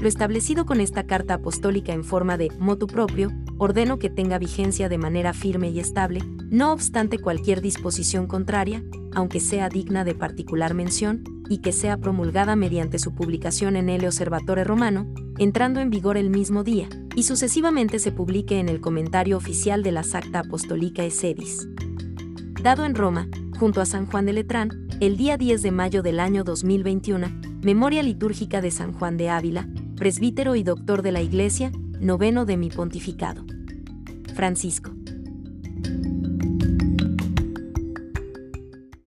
Lo 0.00 0.08
establecido 0.08 0.64
con 0.64 0.80
esta 0.80 1.06
carta 1.06 1.34
apostólica 1.34 1.92
en 1.92 2.04
forma 2.04 2.38
de 2.38 2.48
motu 2.58 2.86
propio, 2.86 3.30
ordeno 3.58 3.98
que 3.98 4.08
tenga 4.08 4.38
vigencia 4.38 4.88
de 4.88 4.98
manera 4.98 5.34
firme 5.34 5.68
y 5.70 5.80
estable, 5.80 6.22
no 6.50 6.72
obstante 6.72 7.18
cualquier 7.18 7.60
disposición 7.60 8.26
contraria, 8.26 8.82
aunque 9.14 9.40
sea 9.40 9.68
digna 9.68 10.04
de 10.04 10.14
particular 10.14 10.74
mención, 10.74 11.24
y 11.48 11.58
que 11.58 11.72
sea 11.72 11.96
promulgada 11.96 12.56
mediante 12.56 12.98
su 12.98 13.14
publicación 13.14 13.76
en 13.76 13.88
el 13.88 14.04
Observatore 14.04 14.64
Romano, 14.64 15.12
entrando 15.38 15.80
en 15.80 15.90
vigor 15.90 16.16
el 16.16 16.30
mismo 16.30 16.62
día, 16.62 16.88
y 17.16 17.24
sucesivamente 17.24 17.98
se 17.98 18.12
publique 18.12 18.60
en 18.60 18.68
el 18.68 18.80
comentario 18.80 19.36
oficial 19.36 19.82
de 19.82 19.92
la 19.92 20.02
Sacta 20.02 20.40
Apostolica 20.40 21.08
Sedis. 21.10 21.66
Dado 22.62 22.84
en 22.84 22.94
Roma, 22.94 23.28
junto 23.58 23.80
a 23.80 23.86
San 23.86 24.06
Juan 24.06 24.26
de 24.26 24.34
Letrán, 24.34 24.88
el 25.00 25.16
día 25.16 25.36
10 25.36 25.62
de 25.62 25.70
mayo 25.70 26.02
del 26.02 26.20
año 26.20 26.44
2021, 26.44 27.28
memoria 27.62 28.02
litúrgica 28.02 28.60
de 28.60 28.70
San 28.70 28.92
Juan 28.92 29.16
de 29.16 29.30
Ávila, 29.30 29.68
presbítero 29.96 30.54
y 30.54 30.62
doctor 30.62 31.02
de 31.02 31.12
la 31.12 31.22
Iglesia, 31.22 31.72
noveno 32.00 32.44
de 32.44 32.56
mi 32.56 32.70
pontificado. 32.70 33.44
Francisco. 34.34 34.97